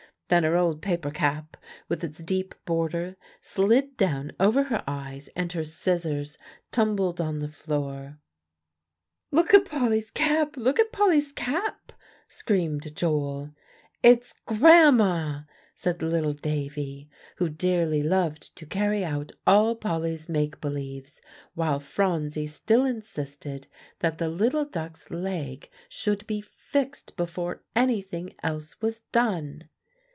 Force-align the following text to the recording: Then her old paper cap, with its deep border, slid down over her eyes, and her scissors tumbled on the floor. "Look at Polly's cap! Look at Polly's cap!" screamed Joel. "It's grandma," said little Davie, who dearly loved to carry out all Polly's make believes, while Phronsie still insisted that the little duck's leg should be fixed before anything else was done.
Then 0.33 0.43
her 0.45 0.55
old 0.55 0.81
paper 0.81 1.11
cap, 1.11 1.57
with 1.89 2.05
its 2.05 2.19
deep 2.23 2.55
border, 2.63 3.17
slid 3.41 3.97
down 3.97 4.31
over 4.39 4.63
her 4.63 4.81
eyes, 4.87 5.27
and 5.35 5.51
her 5.51 5.65
scissors 5.65 6.37
tumbled 6.71 7.19
on 7.19 7.39
the 7.39 7.49
floor. 7.49 8.17
"Look 9.31 9.53
at 9.53 9.65
Polly's 9.65 10.09
cap! 10.09 10.55
Look 10.55 10.79
at 10.79 10.93
Polly's 10.93 11.33
cap!" 11.33 11.91
screamed 12.29 12.95
Joel. 12.95 13.51
"It's 14.01 14.33
grandma," 14.45 15.41
said 15.75 16.01
little 16.01 16.31
Davie, 16.31 17.09
who 17.35 17.49
dearly 17.49 18.01
loved 18.01 18.55
to 18.55 18.65
carry 18.65 19.03
out 19.03 19.33
all 19.45 19.75
Polly's 19.75 20.29
make 20.29 20.61
believes, 20.61 21.21
while 21.55 21.81
Phronsie 21.81 22.47
still 22.47 22.85
insisted 22.85 23.67
that 23.99 24.17
the 24.17 24.29
little 24.29 24.63
duck's 24.63 25.11
leg 25.11 25.69
should 25.89 26.25
be 26.25 26.39
fixed 26.39 27.17
before 27.17 27.63
anything 27.75 28.33
else 28.41 28.79
was 28.81 28.99
done. 29.11 29.67